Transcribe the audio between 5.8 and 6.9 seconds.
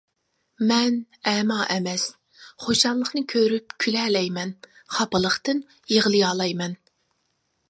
يىغلىيالايمەن!